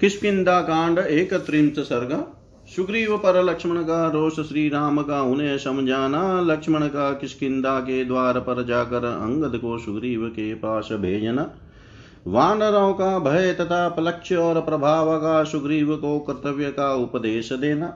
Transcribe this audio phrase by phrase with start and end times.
[0.00, 1.34] किसकिदा कांड एक
[1.78, 2.24] सर्ग।
[2.76, 8.38] सुग्रीव पर लक्ष्मण का रोष श्री राम का उन्हें समझाना लक्ष्मण का किसकिदा के द्वार
[8.40, 11.50] पर जाकर अंगद को सुग्रीव के पास भेजना।
[12.26, 17.86] वानरों का भय तथा पलक्ष्य और प्रभाव का सुग्रीव को कर्तव्य का उपदेश देना।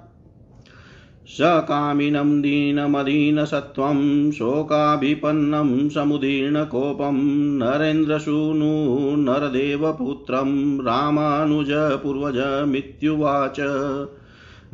[1.27, 13.57] सकामिनं दीनमदीनसत्त्वं, शोकाभिपन्नं, समुदीर्णकोपं, नरेन्द्रसूनु, नरदेवपुत्रं, रामानुजपूर्वजमित्युवाच।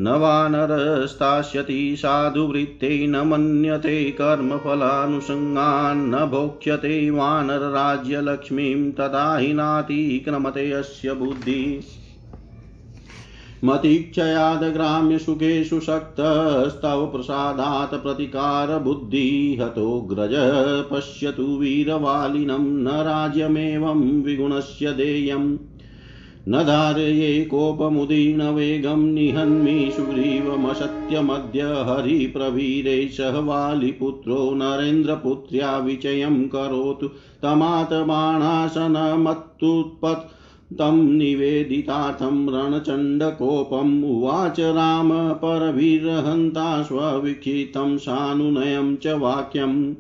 [0.00, 12.07] न वानरस्तास्यति साधुवृत्ते न मन्यते कर्मफलानुसङ्गान् भोक्ष्यते वानरराज्यलक्ष्मीं, तदा हि नातिक्रमते अस्य बुद्धिः।
[13.64, 20.30] मतीक्षयादग्राम्यसुखेषु शक्तस्तव प्रसादात् प्रतिकारबुद्धि हतोऽग्रज
[20.90, 25.56] पश्यतु वीरवालिनं न राज्यमेवं विगुणस्य देयम्
[26.48, 37.10] न धारये कोपमुदीर्णवेगं निहन्मि सुग्रीवमसत्यमद्य हरिप्रवीरेशः वालिपुत्रो नरेन्द्रपुत्र्या विचयं करोतु।
[37.42, 40.37] तमातबाणासनमत्तुत्पत्
[40.72, 49.94] तं निवेदितार्थं रणचण्डकोपम् उवाच राम परवीरहन्ताश्ववीक्षितं सानुनयं च वाक्यम्।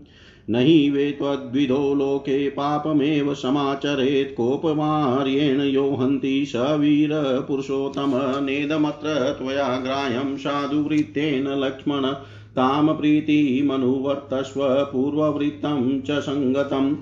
[0.50, 12.14] नहि वे त्वद्विधो लोके पापमेव समाचरेत् कोपमार्येण यो हन्ति स वीरपुरुषोत्तमनेदमत्र त्वया ग्राह्यं साधुवृत्तेन लक्ष्मण
[12.56, 16.96] तां प्रीतिमनुवर्तस्व पूर्ववृत्तं च सङ्गतम्।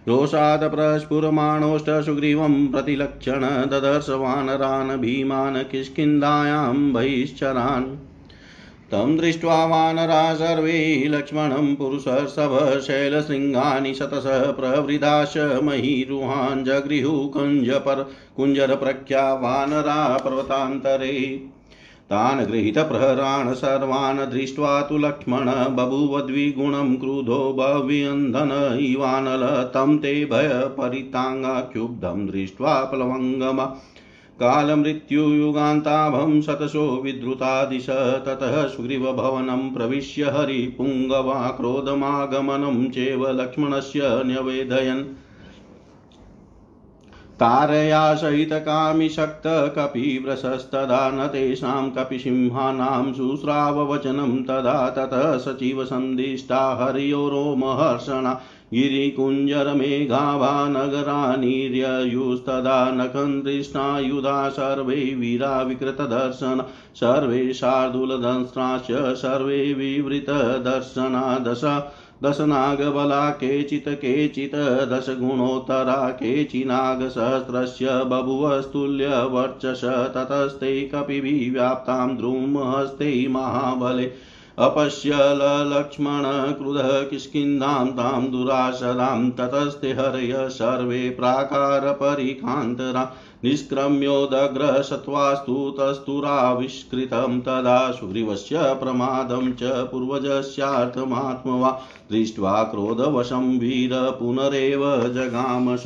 [0.07, 8.16] रोषात् प्रस्फुरमाणोऽष्ट सुग्रीवं प्रतिलक्षण ददर्श वानरान् भीमान् किष्किन्धायां बहिश्चरान्।
[8.91, 15.33] तं दृष्ट्वा वानरा सर्वे लक्ष्मणं पुरुषर्षभ शैलशृङ्गानि शतशः प्रवृदाश
[15.63, 21.49] महीरुहान् जगृहुः कुञ्जपर कुञ्जरप्रख्या वानरा पर्वतान्तरे
[22.09, 32.83] तान् गृहीतप्रहरान् सर्वान् दृष्ट्वा तु लक्ष्मण बभूव द्विगुणं क्रुधो भव्यन्धन इवानल तं ते भयपरिताङ्गाक्षुब्धं दृष्ट्वा
[32.83, 33.75] प्लवङ्गमा
[34.39, 37.87] कालमृत्युयुगान्ताभं शतशो विद्रुतादिश,
[38.25, 45.03] ततः सुग्रीवभवनं प्रविश्य हरिपुङ्गवा क्रोधमागमनं चेव लक्ष्मणस्य न्यवेदयन्।
[47.39, 58.41] तारया सहितकामिशक्तकपिव्रशस्तदा न तेषां कपिसिंहानां शुश्राववचनं तदा ततः सचिवसन्दिष्टा हर्यो रोमहर्षणा।
[58.73, 71.81] गिरिकुञ्जरमेघाभा नगरानिर्ययुस्तदा नखन्दृष्णायुधा सर्वे वीरा विकृतदर्शन सर्वे शार्दूलदंष्ट्राश्च, सर्वे विवृतदर्शना, दश,
[72.23, 85.11] दशनागबला, केचित् केचित्, दशगुणोत्तरा केचिनागसहस्रस्य बभुवस्तुल्यवर्चस ततस्ते कपिभिः व्याप्तां द्रुमहस्ते महाबले। अपश्य
[85.67, 99.59] लक्ष्मण क्रुधः किष्किन्धां तां दुराशरां ततस्ते हरय सर्वे प्राकारपरिकान्तरा निष्क्रम्योदग्रसत्त्वास्तु तस्तुराविष्कृतं तदा सुग्रीवस्य प्रमादं च
[99.63, 101.81] पूर्वजस्यार्थमात्मवा।
[102.11, 105.83] दृष्ट्वा क्रोधवशं वीर पुनरेव जगामस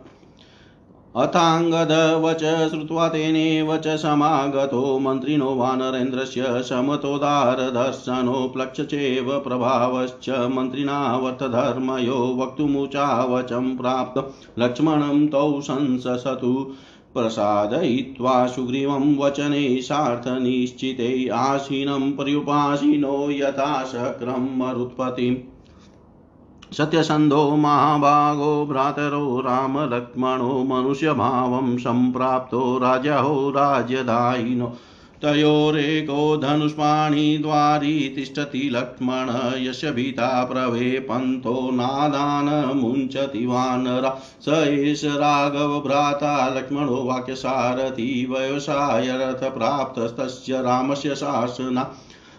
[1.23, 14.21] अथाङ्गदवच श्रुत्वा तेनेव च समागतो मन्त्रिणो वानरेन्द्रस्य समतोदारदर्शनो प्लक्षचेव प्रभावश्च मन्त्रिणावर्थधर्मयो वक्तुमुचावचं प्राप्त
[14.59, 16.53] लक्ष्मणं तौ संससतु
[17.13, 25.43] प्रसादयित्वा सुग्रीवं वचने सार्थनिश्चिते आसीनं पर्युपासीनो यथा शक्रं मरुत्पतिम्
[26.73, 34.73] सत्यसन्धो महाभागो भ्रातरो रामलक्ष्मणो मनुष्यभावं सम्प्राप्तो राजहो राज्यदायिनो
[35.21, 47.03] तयोरेको धनुष्पाणि द्वारि तिष्ठति लक्ष्मण, यस्य भीता प्रवेपन्तो नादान मुञ्चति वानरा। स एष राघवभ्राता लक्ष्मणो
[47.03, 51.91] वाक्यसारथी व्यवसाय रथप्राप्तस्तस्य रामस्य शासना।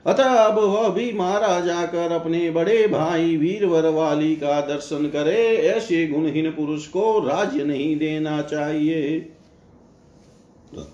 [0.06, 6.08] अतः अब वह भी मारा जाकर अपने बड़े भाई वीरवर वाली का दर्शन करे, ऐसे
[6.08, 9.32] गुणहीन पुरुष को राज्य नहीं देना चाहिए।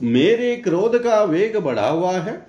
[0.04, 2.48] मेरे क्रोध का वेग बढ़ा हुआ है।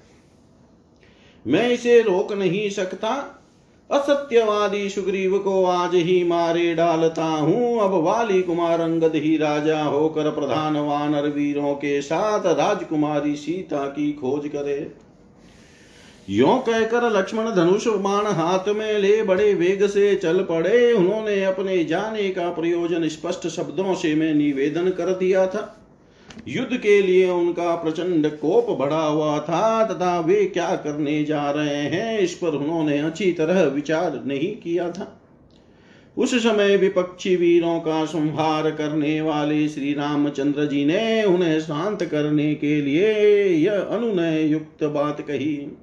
[1.46, 3.32] मैं इसे रोक नहीं सकता।
[3.90, 10.30] असत्यवादी सुग्रीव को आज ही मारे डालता हूँ। अब वाली कुमार अंगद ही राजा होकर
[10.30, 15.05] प्रधान वानर वीरों के साथ राजकुमारी सीता की खोज करे।
[16.30, 21.84] यो कहकर लक्ष्मण धनुष बाण हाथ में ले बड़े वेग से चल पड़े। उन्होंने अपने
[21.84, 25.82] जाने का प्रयोजन स्पष्ट शब्दों से मैं निवेदन कर दिया था।
[26.48, 31.76] युद्ध के लिए उनका प्रचंड कोप बढ़ा हुआ था, तथा वे क्या करने जा रहे
[31.76, 35.20] हैं, इस पर उन्होंने अच्छी तरह विचार नहीं किया था।
[36.16, 42.54] उस समय विपक्षी वीरों का संहार करने वाले श्री रामचंद्र जी ने उन्हें शांत करने
[42.54, 43.12] के लिए
[43.44, 45.76] यह अनुनय युक्त बात कही।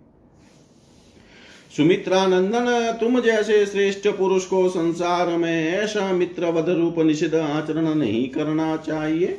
[1.77, 8.30] सुमित्रा नंदन तुम जैसे श्रेष्ठ पुरुष को संसार में ऐसा मित्र रूप निषिद्ध आचरण नहीं
[8.30, 9.38] करना चाहिए।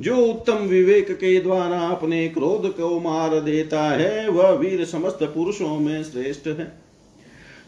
[0.00, 5.78] जो उत्तम विवेक के द्वारा अपने क्रोध को मार देता है, वह वीर समस्त पुरुषों
[5.78, 6.72] में श्रेष्ठ है।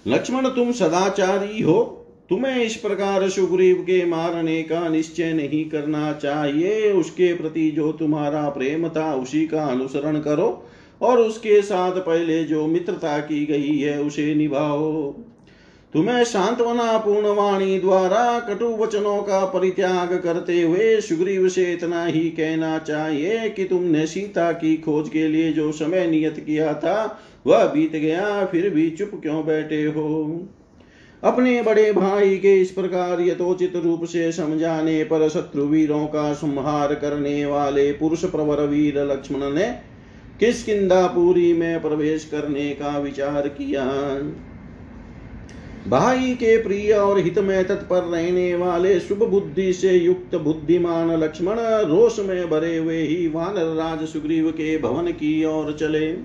[0.07, 6.93] लक्ष्मण, तुम सदाचारी हो। तुम्हें इस प्रकार सुग्रीव के मारने का निश्चय नहीं करना चाहिए।
[6.93, 10.69] उसके प्रति जो तुम्हारा प्रेम था, उसी का अनुसरण करो।
[11.03, 15.15] और उसके साथ पहले जो मित्रता की गई है, उसे निभाओ।
[15.95, 22.21] तुम्हें सांत्वना पूर्ण वाणी द्वारा कटु वचनों का परित्याग करते हुए सुग्रीव से इतना ही
[22.21, 27.65] कहना चाहिए कि तुमने सीता की खोज के लिए जो समय नियत किया था, वह
[27.65, 30.49] बीत गया, फिर भी चुप क्यों बैठे हो?
[31.25, 36.95] अपने बड़े भाई के इस प्रकार यथोचित रूप से समझाने पर शत्रु वीरों का संहार
[36.95, 39.92] करने वाले पुरुष प्रवर वीर लक्ष्मण ने
[40.45, 41.15] किसकिदा
[41.59, 43.85] में प्रवेश करने का विचार किया?
[45.89, 51.57] भाई के प्रिय और हित में तत्पर रहने वाले शुभ बुद्धि से युक्त बुद्धिमान लक्ष्मण
[51.61, 56.17] रोष में भरे हुए ही वानर राज सुग्रीव के भवन की ओर चले।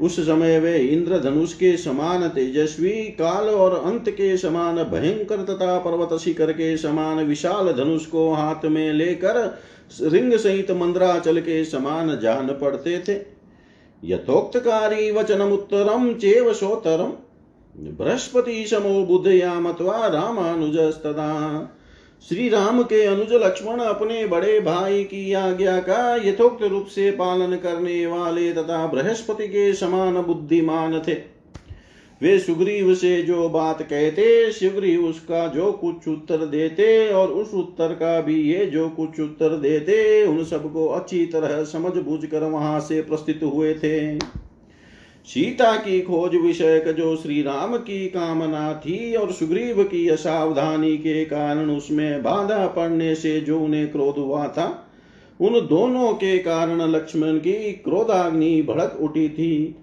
[0.00, 5.78] उस समय वे इंद्र धनुष के समान तेजस्वी, काल और अंत के समान भयंकर तथा
[5.78, 9.58] पर्वत शिखर के समान विशाल धनुष को हाथ में लेकर
[10.02, 13.38] रिंग सहित मंद्राचल के समान जान पड़ते थे।
[14.04, 17.12] यथोक्तकारी वचनम उत्तरम, चेव सोतरम।
[17.76, 21.28] बृहस्पति समो बुद्धया मत्वा रामानुजस्तदा।
[22.28, 27.56] श्री राम के अनुज लक्ष्मण अपने बड़े भाई की आज्ञा का यथोक्त रूप से पालन
[27.56, 31.37] करने वाले तथा बृहस्पति के समान बुद्धिमान थे।
[32.22, 37.92] वे सुग्रीव से जो बात कहते, सुग्रीव उसका जो कुछ उत्तर देते और उस उत्तर
[37.94, 42.80] का भी ये जो कुछ उत्तर देते, उन सबको अच्छी तरह समझ बूझ कर वहाँ
[42.80, 44.18] से प्रस्थित हुए थे।
[45.28, 51.24] सीता की खोज विषय जो श्री राम की कामना थी और सुग्रीव की असावधानी के
[51.24, 54.88] कारण उसमें बाधा पड़ने से जो उन्हें क्रोध हुआ था,
[55.40, 59.76] उन दोनों के कारण लक्ष्मण की क्रोधाग्नि भड़क उठी थी।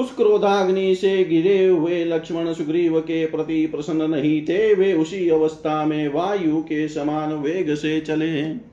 [0.00, 5.84] उस क्रोधाग्नि से गिरे हुए लक्ष्मण सुग्रीव के प्रति प्रसन्न नहीं थे, वे उसी अवस्था
[5.84, 8.70] में वायु के समान वेग से चले।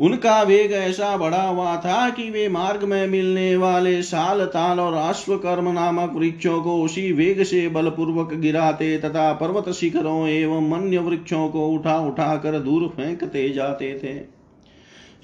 [0.00, 4.94] उनका वेग ऐसा बढ़ा हुआ था कि वे मार्ग में मिलने वाले साल, ताल और
[4.94, 11.48] अश्वकर्म नामक वृक्षों को उसी वेग से बलपूर्वक गिराते तथा पर्वत शिखरों एवं अन्य वृक्षों
[11.48, 14.35] को उठा उठा कर दूर फेंकते जाते थे।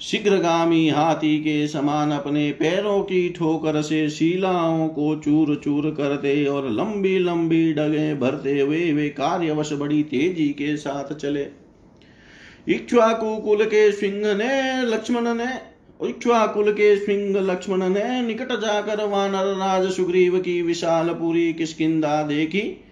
[0.03, 6.69] शीघ्रगामी हाथी के समान अपने पैरों की ठोकर से शिलाओं को चूर चूर करते और
[6.71, 11.45] लंबी लंबी डगे भरते हुए वे कार्यवश बड़ी तेज़ी के साथ चले।
[12.67, 15.47] इक्ष्वाकु कुल के सिंह ने लक्ष्मण ने,
[16.09, 22.83] इक्ष्वाकुल के सिंह लक्ष्मण ने निकट जाकर वानर राज सुग्रीव की विशाल पूरी किसकिदा देखी।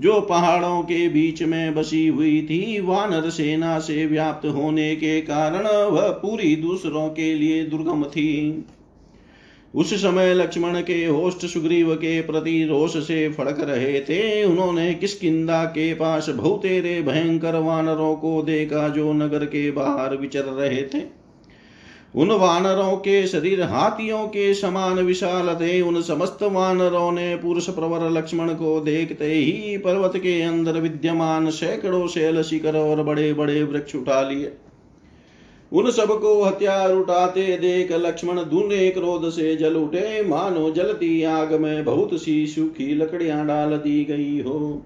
[0.00, 5.66] जो पहाड़ों के बीच में बसी हुई थी, वानर सेना से व्याप्त होने के कारण
[5.66, 8.64] वह पूरी दूसरों के लिए दुर्गम थी।
[9.74, 15.64] उस समय लक्ष्मण के होस्ट सुग्रीव के प्रति रोष से फड़क रहे थे। उन्होंने किसकिदा
[15.64, 21.25] के पास बहुतेरे भयंकर वानरों को देखा जो नगर के बाहर विचर रहे थे।
[22.16, 28.10] उन वानरों के शरीर हाथियों के समान विशाल थे। उन समस्त वानरों ने पुरुष प्रवर
[28.10, 33.96] लक्ष्मण को देखते ही पर्वत के अंदर विद्यमान सैकड़ों शैल शिखर और बड़े बड़े वृक्ष
[33.96, 34.52] उठा लिए।
[35.72, 41.84] उन सबको हथियार उठाते देख लक्ष्मण दूने क्रोध से जल उठे। मानो जलती आग में
[41.84, 44.82] बहुत सी सूखी लकड़ियाँ डाल दी गई हो।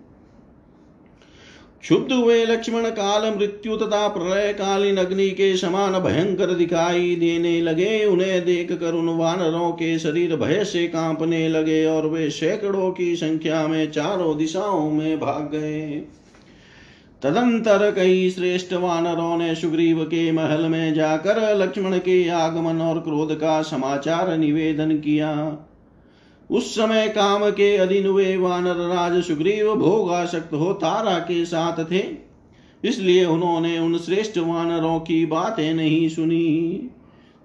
[1.82, 8.04] क्षुब्ध हुए लक्ष्मण काल मृत्यु तथा प्रलय कालीन अग्नि के समान भयंकर दिखाई देने लगे।
[8.04, 13.16] उन्हें देख कर उन वानरों के शरीर भय से कांपने लगे और वे सैकड़ों की
[13.16, 16.02] संख्या में चारों दिशाओं में भाग गए।
[17.22, 23.34] तदंतर कई श्रेष्ठ वानरों ने सुग्रीव के महल में जाकर लक्ष्मण के आगमन और क्रोध
[23.34, 25.34] का समाचार निवेदन किया।
[26.50, 32.02] उस समय काम के अधीन हुए वानर राज सुग्रीव भोगाशक्त हो तारा के साथ थे।
[32.84, 36.88] इसलिए उन्होंने उन श्रेष्ठ वानरों की बातें नहीं सुनी।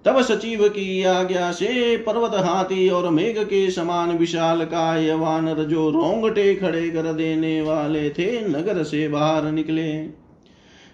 [0.04, 5.90] तब सचिव की आज्ञा से पर्वत हाथी और मेघ के समान विशाल काय वानर जो
[5.90, 9.92] रोंगटे खड़े कर देने वाले थे, नगर से बाहर निकले।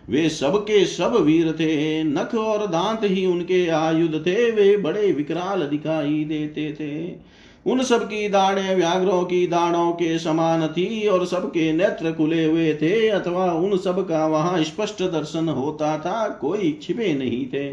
[0.08, 5.62] वे सबके सब वीर थे, नख और दांत ही उनके आयुध थे, वे बड़े विकराल
[5.62, 7.32] दिखाई देते थे।
[7.66, 12.72] उन सब की दाढ़े व्याघ्रों की दाढ़ों के समान थी और सबके नेत्र खुले हुए
[12.74, 17.66] थे, अथवा उन सब का वहाँ स्पष्ट दर्शन होता था, कोई छिपे नहीं थे।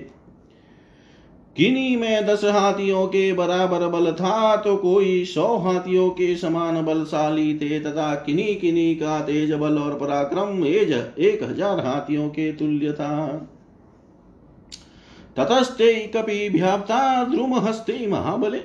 [1.55, 7.53] किन्हीं में दस हाथियों के बराबर बल था तो कोई सौ हाथियों के समान बलशाली
[7.55, 12.91] थे, तथा किन्हीं किन्हीं का तेज बल और पराक्रम एज एक हज़ार हाथियों के तुल्य
[12.91, 13.27] था।
[15.37, 16.49] ततस्ते कपि
[17.29, 18.61] द्रुम हस्ते महाबले।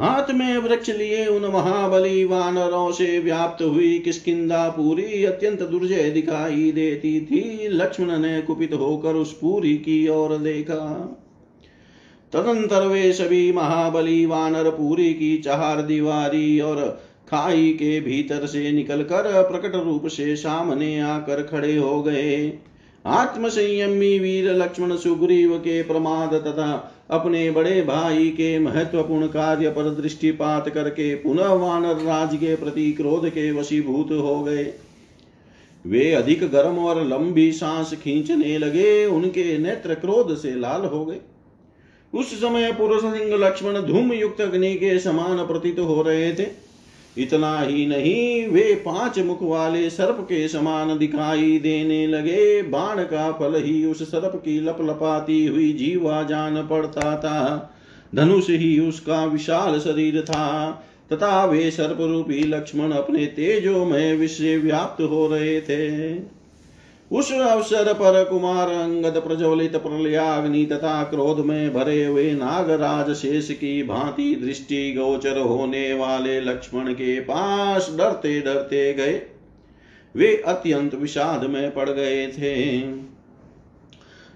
[0.00, 6.72] हाथ में वृक्ष लिए उन महाबली वानरों से व्याप्त हुई किसकिदा पूरी अत्यंत दुर्जय दिखाई
[6.72, 10.84] देती थी। लक्ष्मण ने कुपित होकर उस पूरी की ओर देखा।
[12.32, 17.00] तदंतर वे सभी महाबली वानर पूरी की चार दीवारी और
[17.30, 22.58] खाई के भीतर से निकलकर प्रकट रूप से सामने आकर खड़े हो गए।
[23.08, 29.90] आत्म संयमी वीर लक्ष्मण सुग्रीव के प्रमाद तथा अपने बड़े भाई के महत्वपूर्ण कार्य पर
[29.90, 34.74] दृष्टिपात करके पुनः वानर राज के प्रति क्रोध के वशीभूत हो गए।
[35.86, 41.20] वे अधिक गर्म और लंबी सांस खींचने लगे, उनके नेत्र क्रोध से लाल हो गए।
[42.14, 46.67] उस समय पुरुष सिंह लक्ष्मण धूम युक्त अग्नि के समान प्रतीत हो रहे थे।
[47.16, 53.32] इतना ही नहीं वे पाँच मुख वाले सर्प के समान दिखाई देने लगे। बाण का
[53.32, 57.74] फल ही उस सर्प की लप लपाती हुई जीवा जान पड़ता था।
[58.14, 60.70] धनुष ही उसका विशाल शरीर था।
[61.12, 66.14] तथा वे सर्प रूपी लक्ष्मण अपने तेजो में विषय व्याप्त हो रहे थे।
[67.12, 73.82] उस अवसर पर कुमार अंगद प्रज्वलित प्रलयाग्नि तथा क्रोध में भरे हुए नागराज शेष की
[73.82, 79.22] भांति दृष्टि गोचर होने वाले लक्ष्मण के पास डरते डरते गए।
[80.16, 82.78] वे अत्यंत विषाद में पड़ गए थे।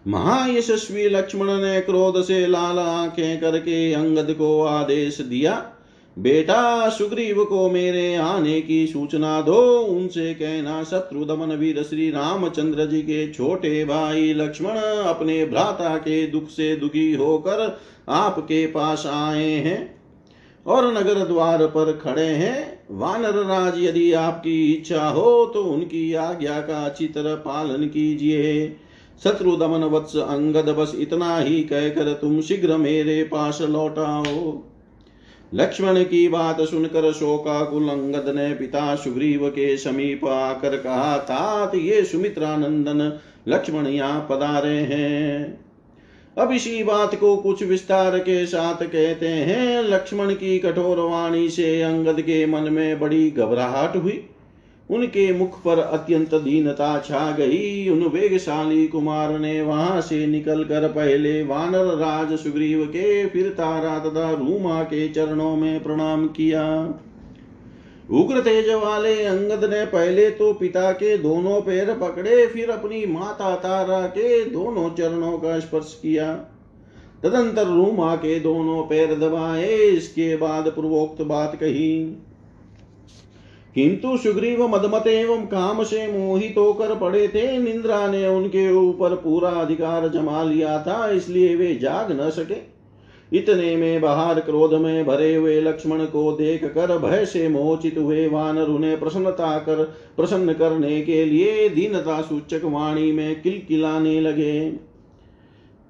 [0.06, 5.72] महायशस्वी लक्ष्मण ने क्रोध से लाल आँखें करके अंगद को आदेश दिया।
[6.16, 12.84] बेटा सुग्रीव को मेरे आने की सूचना दो। उनसे कहना, शत्रु दमन वीर श्री रामचंद्र
[12.86, 19.50] जी के छोटे भाई लक्ष्मण अपने भ्राता के दुख से दुखी होकर आपके पास आए
[19.58, 19.94] हैं
[20.66, 26.60] और नगर द्वार पर खड़े हैं। वानर राज, यदि आपकी इच्छा हो तो उनकी आज्ञा
[26.60, 28.76] का अच्छी तरह पालन कीजिए।
[29.22, 34.52] शत्रु दमन वत्स अंगद बस इतना ही कहकर तुम शीघ्र मेरे पास लौटाओ
[35.54, 42.04] लक्ष्मण की बात सुनकर शोकाकुल अंगद ने पिता सुग्रीव के समीप आकर कहा, तात ये
[42.04, 45.64] सुमित्रानंदन, लक्ष्मण यहाँ पधारे हैं।
[46.38, 51.82] अब इसी बात को कुछ विस्तार के साथ कहते हैं। लक्ष्मण की कठोर वाणी से
[51.82, 54.28] अंगद के मन में बड़ी घबराहट हुई।
[54.90, 60.88] उनके मुख पर अत्यंत दीनता छा गई। उन वेगशाली कुमार ने वहाँ से निकल कर
[60.88, 66.64] पहले वानर राज सुग्रीव के, फिर तारा तथा रूमा के चरणों में प्रणाम किया।
[68.10, 73.54] उग्र तेज वाले अंगद ने पहले तो पिता के दोनों पैर पकड़े, फिर अपनी माता
[73.56, 76.32] तारा के दोनों चरणों का स्पर्श किया।
[77.22, 82.16] तदंतर रूमा के दोनों पैर दबाए, इसके बाद पूर्वोक्त बात कही।
[83.74, 89.50] किंतु सुग्रीव मदमत एवं काम से मोहित होकर पड़े थे, निंद्रा ने उनके ऊपर पूरा
[89.50, 92.72] अधिकार जमा लिया था, इसलिए वे जाग न सके।
[93.32, 98.28] इतने में बाहर क्रोध में भरे हुए लक्ष्मण को देख कर भय से मोचित हुए
[98.28, 99.82] वानर उन्हें प्रसन्नता कर,
[100.16, 104.91] प्रसन्न करने के लिए दीनता सूचक वाणी में किलकिलाने लगे।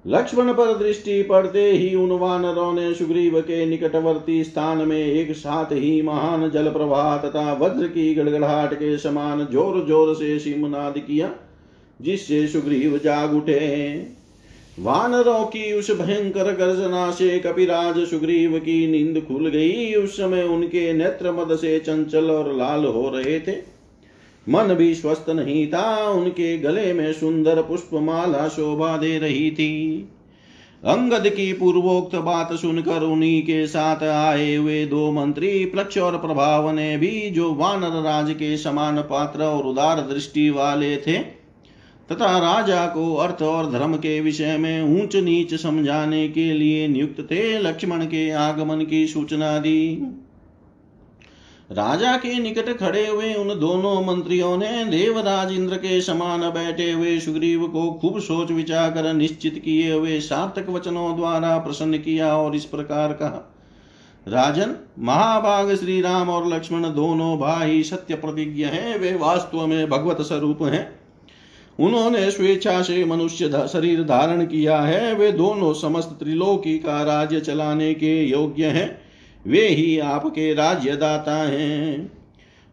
[0.05, 5.71] लक्ष्मण पर दृष्टि पड़ते ही उन वानरों ने सुग्रीव के निकटवर्ती स्थान में एक साथ
[5.71, 11.29] ही महान जल प्रवाह तथा वज्र की गड़गड़ाहट के समान ज़ोर ज़ोर से सिमनाद किया,
[11.99, 13.61] जिससे सुग्रीव जाग उठे।
[14.79, 20.91] वानरों की उस भयंकर गर्जना से कपिराज सुग्रीव की नींद खुल गई। उस समय उनके
[20.93, 23.55] नेत्र मद से चंचल और लाल हो रहे थे।
[24.49, 30.09] मन भी स्वस्थ नहीं था, उनके गले में सुंदर पुष्पमाला शोभा दे रही थी।
[30.83, 36.69] अंगद की पूर्वोक्त बात सुनकर उन्हीं के साथ आए हुए दो मंत्री प्लक्ष और प्रभाव
[36.71, 41.17] ने भी जो वानर राज के समान पात्र और उदार दृष्टि वाले थे,
[42.09, 47.21] तथा राजा को अर्थ और धर्म के विषय में ऊंच नीच समझाने के लिए नियुक्त
[47.21, 50.07] थे, लक्ष्मण के आगमन की सूचना दी।
[51.73, 57.19] राजा के निकट खड़े हुए उन दोनों मंत्रियों ने देवराज इंद्र के समान बैठे हुए
[57.19, 62.55] सुग्रीव को खूब सोच विचार कर निश्चित किए हुए सार्थक वचनों द्वारा प्रसन्न किया और
[62.55, 63.53] इस प्रकार कहा,
[64.27, 70.21] राजन, महाभाग श्री राम और लक्ष्मण दोनों भाई सत्य प्रतिज्ञ हैं, वे वास्तव में भगवत
[70.21, 70.99] स्वरूप हैं।
[71.79, 77.93] उन्होंने स्वेच्छा से मनुष्य शरीर धारण किया है, वे दोनों समस्त त्रिलोकी का राज्य चलाने
[77.93, 79.03] के योग्य हैं।
[79.47, 82.11] वे ही आपके राज्यदाता हैं।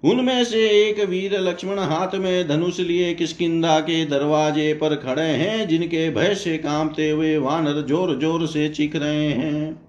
[0.03, 5.69] उनमें से एक वीर लक्ष्मण हाथ में धनुष लिए किसकिदा के दरवाजे पर खड़े हैं,
[5.69, 9.81] जिनके भय से कांपते हुए वानर ज़ोर ज़ोर से चीख रहे हैं।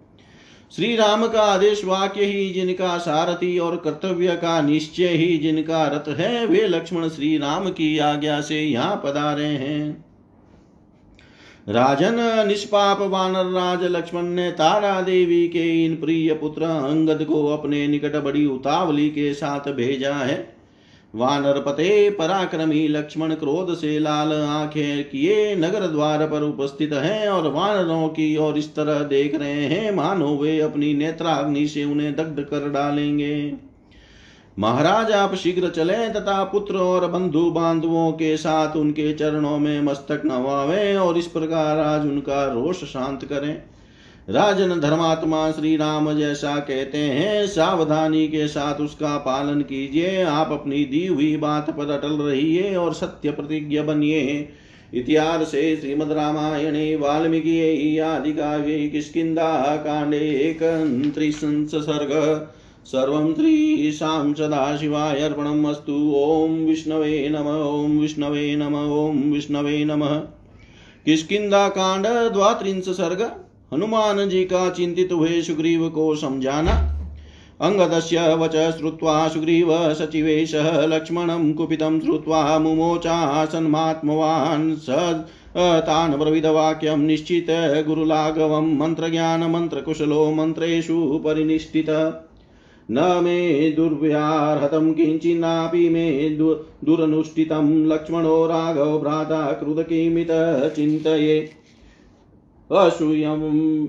[0.71, 6.07] श्री राम का आदेश वाक्य ही जिनका सारथी और कर्तव्य का निश्चय ही जिनका रथ
[6.19, 10.05] है, वे लक्ष्मण श्री राम की आज्ञा से यहाँ पधारे हैं।
[11.69, 12.15] राजन
[12.47, 18.15] निष्पाप वानर राज लक्ष्मण ने तारा देवी के इन प्रिय पुत्र अंगद को अपने निकट
[18.15, 20.55] बड़ी उतावली के साथ भेजा है।
[21.15, 27.51] वानर पते पराक्रमी लक्ष्मण क्रोध से लाल आँखें किए नगर द्वार पर उपस्थित हैं और
[27.51, 32.43] वानरों की ओर इस तरह देख रहे हैं। मानो वे अपनी नेत्राग्नि से उन्हें दग्ध
[32.43, 33.53] कर डालेंगे।
[34.59, 40.21] महाराज, आप शीघ्र चले तथा पुत्र और बंधु बांधवों के साथ उनके चरणों में मस्तक
[40.25, 43.63] नवावे और इस प्रकार आज उनका रोष शांत करें।
[44.29, 50.85] राजन धर्मात्मा श्री राम जैसा कहते हैं, सावधानी के साथ उसका पालन कीजिए, आप अपनी
[50.85, 54.49] दी हुई बात पर अटल रहिए और सत्य प्रतिज्ञ बनिए।
[54.93, 60.59] इतिहास से श्रीमद रामायणे, वाल्मीकि आदि काव्ये किष्किन्धा कांडे, एक
[61.67, 62.11] सर्ग
[62.85, 70.19] सर्वं त्रीशां सदाशिवाय अर्पणम् अस्तु ॐ विष्णवे नम, ॐ विष्णवे नम, ॐ विष्णवे नमः।
[71.05, 73.31] किष्किन्दाकाण्ड द्वात्रिंश सर्ग
[73.73, 76.97] हनुमान जी का चिंतित हुए सुग्रीव को समझाना
[77.61, 84.85] अङ्गदस्य वच श्रुत्वा सुग्रीव सचिवेशः, लक्ष्मणं कुपितं श्रुत्वा मुमोचासन्मात्मवान् स
[85.85, 87.45] तान् ब्रविदवाक्यं निश्चित
[87.87, 91.89] गुरुलाघवं मन्त्रज्ञानमन्त्रकुशलो मन्त्रेषु परिनिष्ठित।
[92.91, 96.37] न मे दुर्व्याहतं किञ्चिन्नापि मे
[96.83, 100.27] दुरनुष्ठितं लक्ष्मणो राघव भ्राता कृतकिमित
[100.75, 101.49] चिन्तये।
[102.71, 103.87] असूयम्,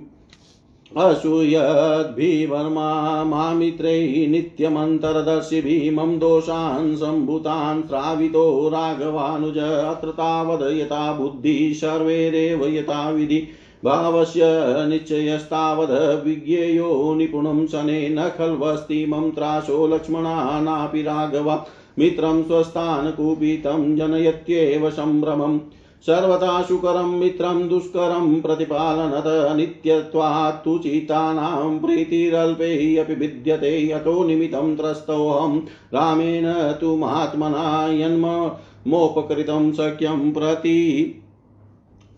[0.96, 13.48] असूयद्भिवर्मा मामित्रैः नित्यमन्तरदर्शिभिः मम दोषान् सम्भूतान् श्रावितो राघवानुज अत्र तावद् यथा बुद्धिः सर्वैरेव यथा विधि।
[13.84, 14.40] भावस्य
[14.88, 21.66] निश्चयस्तावद् विज्ञेयो निपुणं शने न खल्वस्ति मम त्रासो लक्ष्मणानापि राघवा।
[21.98, 25.58] मित्रं स्वस्थान् कुपितं जनयत्येव सम्भ्रमम्
[26.02, 35.58] सर्वथा सुकरं, मित्रं दुष्करं प्रतिपालनत नित्यत्वात् तु चितानां प्रीतिरल्पे अपि विद्यते यतो निमित्तं त्रस्तोऽहं।
[35.94, 41.04] रामेण तु महात्मना यन्मोपकृतं शक्यं प्रति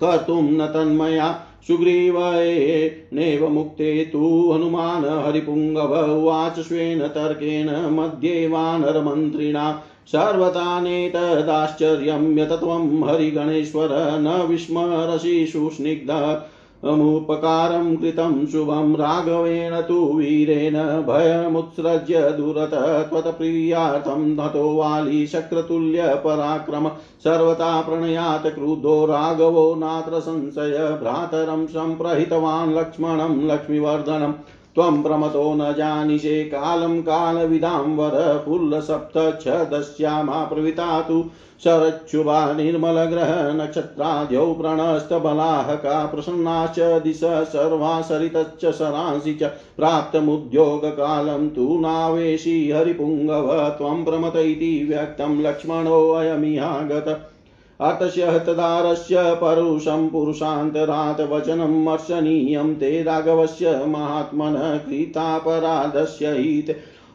[0.00, 13.08] कर्तुं न तन्मया। सुग्रीवयेनेव मुक्ते तु हनुमान् हरिपुङ्गव उवाच स्वेन तर्केण मध्ये वानरमन्त्रिणा। सर्वतानेतदाश्चर्यं यतत्वं
[13.08, 16.42] हरिगणेश्वर न विस्मरसि सुस्निग्ध।
[16.86, 20.74] मुपकारं कृतं शुभं राघवेण तु वीरेण
[21.06, 22.74] भयमुत्सृज्य दुरत
[23.10, 26.88] त्वत्प्रियार्थं हतो वाली शक्रतुल्यपराक्रम
[27.24, 34.34] सर्वथा प्रणयात् क्रुद्धो राघवो नात्र संशय भ्रातरं सम्प्रहितवान् लक्ष्मणं लक्ष्मीवर्धनम्
[34.74, 38.14] त्वं प्रमतो न जानिषे कालं कालविदां वर
[38.46, 41.18] पुल्लसप्तच्छदस्यामा प्रविता तु
[41.64, 47.20] शरच्छुभा निर्मलग्रह नक्षत्राद्यौ प्रणस्तबलाहका प्रसन्नाश्च दिश
[47.52, 57.08] सर्वा सरितश्च सरांसि च प्राप्तमुद्योगकालं तु नावेशि हरिपुङ्गव त्वं प्रमत इति व्यक्तं लक्ष्मणोऽयमिहागत
[57.80, 66.70] अतस्य तदारस्य परुषं पुरुषान्तरात् वचनम् अर्शनीयं ते राघवस्य महात्मनः कृतापराधस्य हित्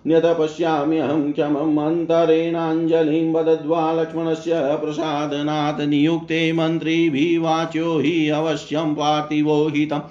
[0.08, 10.02] न्यतपश्याम्यहं क्षमम् अन्तरेणाञ्जलिं वदद्वा लक्ष्मणस्य प्रसादनात् नियुक्ते मन्त्रिभिः वाच्यो हि अवश्यं पार्थिवो हितम्।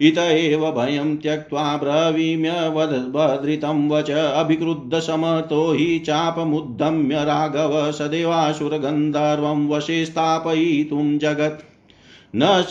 [0.00, 11.73] इत एव भयं त्यक्त्वा ब्रवीम्यवधृतं वच अभिक्रुद्धसमतो हि चापमुद्दम्य राघव सदेवासुरगन्धर्वं वशे स्थापयितुं जगत्।
[12.36, 12.64] न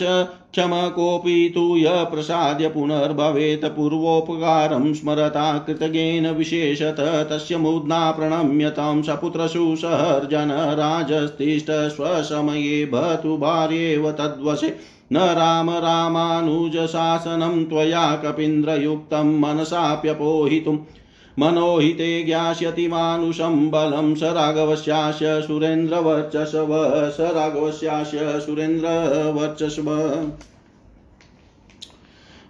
[0.52, 9.76] क्षम कोऽपि तु य प्रसाद्य पुनर्भवेत् पूर्वोपकारं स्मरता कृतज्ञेन विशेषत तस्य मुद्ना प्रणम्य तं सपुत्रसु
[9.76, 14.76] सहर्जन राजस्तिष्ठ स्वसमये भतु भार्येव तद्वशे।
[15.12, 20.78] न राम रामानुजशासनं त्वया कपीन्द्रयुक्तं मनसाप्यपोहितुम्।
[21.39, 26.67] मनोहिते ज्ञास्यति मानुषं बलं। स राघवस्यास्य सुरेन्द्रवर्चस्व।
[27.10, 29.89] स राघवस्यास्य सुरेन्द्रवर्चस्व।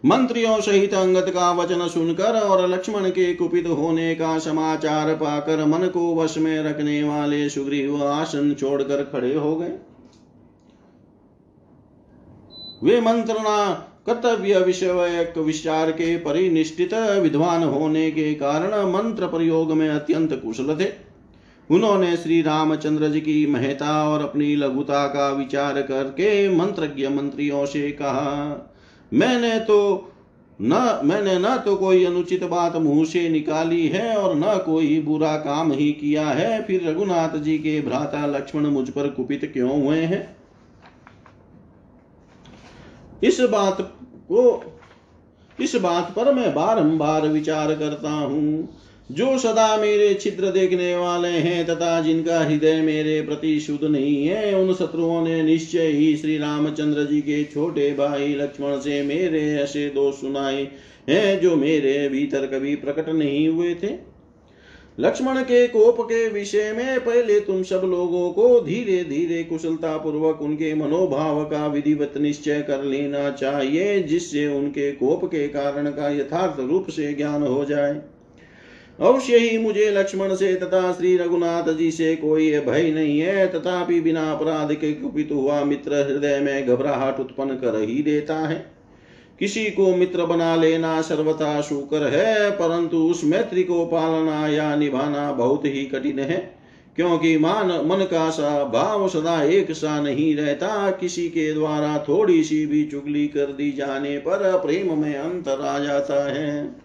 [0.05, 5.87] मंत्रियों सहित अंगत का वचन सुनकर और लक्ष्मण के कुपित होने का समाचार पाकर मन
[5.87, 9.71] को वश में रखने वाले सुग्रीव आसन छोड़कर खड़े हो गए।
[12.83, 20.33] वे मंत्रणा कर्तव्य विषय विचार के परिनिष्ठित विद्वान होने के कारण मंत्र प्रयोग में अत्यंत
[20.33, 20.89] कुशल थे।
[21.69, 27.91] उन्होंने श्री रामचंद्र जी की महता और अपनी लघुता का विचार करके मंत्रज्ञ मंत्रियों से
[27.91, 28.71] कहा,
[29.13, 30.09] मैंने तो
[30.59, 35.35] न, मैंने न तो कोई अनुचित बात मुँह से निकाली है और न कोई बुरा
[35.37, 39.99] काम ही किया है। फिर रघुनाथ जी के भ्राता लक्ष्मण मुझ पर कुपित क्यों हुए
[39.99, 40.37] हैं?
[43.23, 43.92] इस बात
[44.31, 44.71] को।
[45.61, 48.69] इस बात पर मैं बारंबार विचार करता हूँ।
[49.11, 54.53] जो सदा मेरे छिद्र देखने वाले हैं तथा जिनका हृदय मेरे प्रति शुद्ध नहीं है,
[54.55, 59.89] उन शत्रुओं ने निश्चय ही श्री रामचंद्र जी के छोटे भाई लक्ष्मण से मेरे ऐसे
[59.89, 60.67] दोष सुनाए
[61.09, 64.12] हैं, जो मेरे भीतर कभी प्रकट नहीं हुए थे।
[64.99, 70.41] लक्ष्मण के कोप के विषय में पहले तुम सब लोगों को धीरे धीरे कुशलता पूर्वक
[70.41, 76.59] उनके मनोभाव का विधिवत निश्चय कर लेना चाहिए, जिससे उनके कोप के कारण का यथार्थ
[76.59, 78.01] रूप से ज्ञान हो जाए।
[78.99, 84.01] अवश्य ही मुझे लक्ष्मण से तथा श्री रघुनाथ जी से कोई भय नहीं है, तथापि
[84.01, 88.72] बिना अपराध के कुपित हुआ मित्र हृदय में घबराहट उत्पन्न कर ही देता है।
[89.43, 95.31] किसी को मित्र बना लेना सर्वथा शुकर है, परंतु उस मैत्री को पालना या निभाना
[95.31, 96.37] बहुत ही कठिन है,
[96.95, 102.43] क्योंकि मान, मन का सा भाव सदा एक सा नहीं रहता। किसी के द्वारा थोड़ी
[102.43, 106.75] सी भी चुगली कर दी जाने पर प्रेम में अंतर आ जाता है।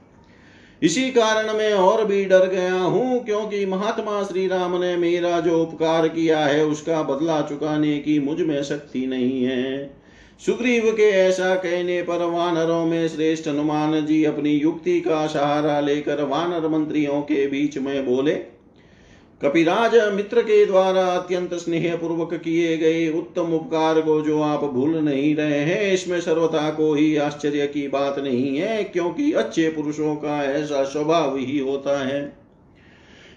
[0.82, 5.62] इसी कारण मैं और भी डर गया हूँ, क्योंकि महात्मा श्री राम ने मेरा जो
[5.62, 9.97] उपकार किया है, उसका बदला चुकाने की मुझमें शक्ति नहीं है।
[10.40, 16.22] सुग्रीव के ऐसा कहने पर वानरों में श्रेष्ठ हनुमान जी अपनी युक्ति का सहारा लेकर
[16.22, 18.34] वानर मंत्रियों के बीच में बोले,
[19.40, 24.96] कपिराज मित्र के द्वारा अत्यंत स्नेह पूर्वक किए गए उत्तम उपकार को जो आप भूल
[24.98, 30.14] नहीं रहे हैं, इसमें सर्वथा को ही आश्चर्य की बात नहीं है, क्योंकि अच्छे पुरुषों
[30.16, 32.47] का ऐसा स्वभाव ही होता है।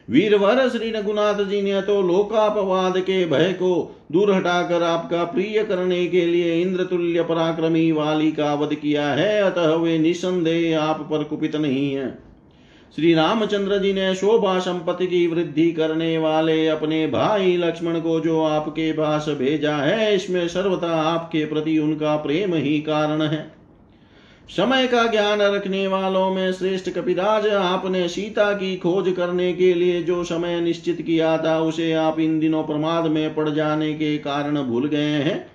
[0.09, 6.05] वीरवर श्री रघुनाथ जी ने तो लोकापवाद के भय को दूर हटाकर आपका प्रिय करने
[6.07, 11.23] के लिए इंद्र तुल्य पराक्रमी वाली का वध किया है, अतः वे निसंदेह आप पर
[11.23, 12.09] कुपित नहीं है।
[12.95, 18.43] श्री रामचंद्र जी ने शोभा संपत्ति की वृद्धि करने वाले अपने भाई लक्ष्मण को जो
[18.43, 23.60] आपके पास भेजा है, इसमें सर्वथा आपके प्रति उनका प्रेम ही कारण है।
[24.57, 30.03] समय का ज्ञान रखने वालों में श्रेष्ठ कपिराज आपने सीता की खोज करने के लिए
[30.03, 34.63] जो समय निश्चित किया था, उसे आप इन दिनों प्रमाद में पड़ जाने के कारण
[34.63, 35.51] भूल गए हैं।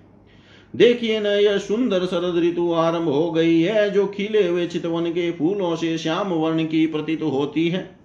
[0.77, 5.31] देखिए न, यह सुंदर शरद ऋतु आरंभ हो गई है, जो खिले हुए चितवन के
[5.31, 7.96] फूलों से श्याम वर्ण की प्रतीत होती है।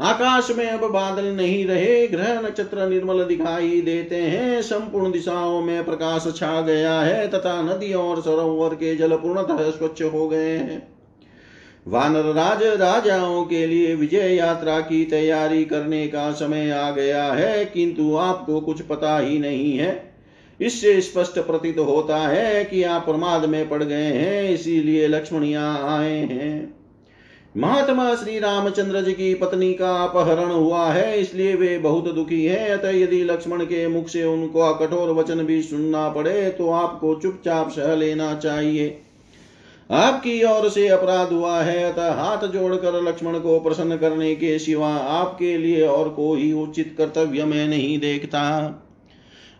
[0.00, 5.84] आकाश में अब बादल नहीं रहे, ग्रह नक्षत्र निर्मल दिखाई देते हैं। संपूर्ण दिशाओं में
[5.84, 10.86] प्रकाश छा गया है तथा नदियों और सरोवर के जल पूर्णतः स्वच्छ हो गए हैं।
[11.88, 17.64] वानर राज राजाओं के लिए विजय यात्रा की तैयारी करने का समय आ गया है,
[17.64, 20.14] किंतु आपको कुछ पता ही नहीं है।
[20.60, 25.98] इससे स्पष्ट प्रतीत होता है कि आप प्रमाद में पड़ गए हैं, इसीलिए लक्ष्मण यहाँ
[25.98, 26.77] आए हैं।
[27.54, 32.70] महात्मा श्री रामचंद्र जी की पत्नी का अपहरण हुआ है, इसलिए वे बहुत दुखी हैं।
[32.70, 37.70] अतः यदि लक्ष्मण के मुख से उनको कठोर वचन भी सुनना पड़े तो आपको चुपचाप
[37.70, 38.88] सह लेना चाहिए।
[39.90, 44.94] आपकी ओर से अपराध हुआ है, अतः हाथ जोड़कर लक्ष्मण को प्रसन्न करने के सिवा
[44.94, 48.42] आपके लिए और कोई उचित कर्तव्य में नहीं देखता।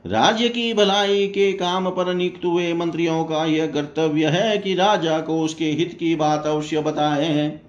[0.05, 5.19] राज्य की भलाई के काम पर नियुक्त हुए मंत्रियों का यह कर्तव्य है कि राजा
[5.21, 7.61] को उसके हित की बात अवश्य बताए।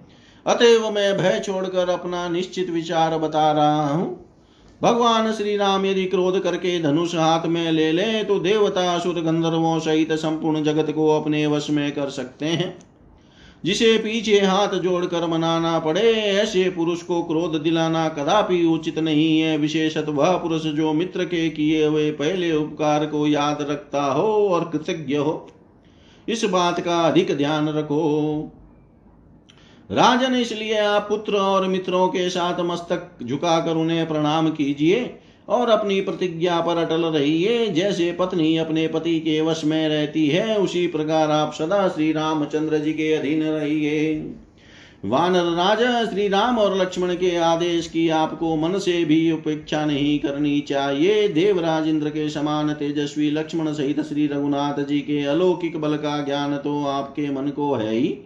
[0.50, 4.26] अतएव मैं भय छोड़कर अपना निश्चित विचार बता रहा हूँ।
[4.82, 9.78] भगवान श्री राम यदि क्रोध करके धनुष हाथ में ले ले तो देवता असुर गंधर्वों
[9.80, 12.78] सहित संपूर्ण जगत को अपने वश में कर सकते हैं।
[13.64, 19.56] जिसे पीछे हाथ जोड़कर मनाना पड़े, ऐसे पुरुष को क्रोध दिलाना कदापि उचित नहीं है।
[19.58, 24.64] विशेषत वह पुरुष जो मित्र के किए हुए पहले उपकार को याद रखता हो और
[24.64, 25.48] कृतज्ञ हो।
[26.28, 28.00] इस बात का अधिक ध्यान रखो।
[29.90, 35.14] राजन इसलिए आप पुत्र और मित्रों के साथ मस्तक झुकाकर उन्हें प्रणाम कीजिए
[35.48, 40.56] और अपनी प्रतिज्ञा पर अटल रहिए। जैसे पत्नी अपने पति के वश में रहती है,
[40.58, 44.14] उसी प्रकार आप सदा श्री रामचंद्र जी के अधीन रहिए।
[45.04, 50.18] वानर राजा, श्री राम और लक्ष्मण के आदेश की आपको मन से भी उपेक्षा नहीं
[50.18, 55.96] करनी चाहिए। देवराज इंद्र के समान तेजस्वी लक्ष्मण सहित श्री रघुनाथ जी के अलौकिक बल
[55.96, 58.18] का ज्ञान तो आपके मन को है ही।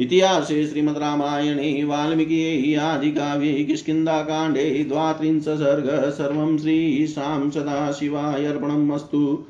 [0.00, 9.44] इतिहासे श्रीमद्रामायणे वाल्मीकियै आदिकाव्ये किष्किन्धाकाण्डे द्वात्रिंश सर्ग सर्वं श्रीशां सदाशिवाय अर्पणम् अस्तु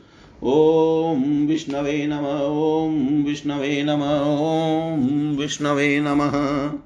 [0.45, 6.71] ॐ विष्णवे नम, ॐ विष्णवे नम, ॐ विष्णवे नमः।